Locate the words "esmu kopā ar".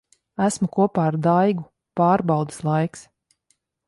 0.43-1.17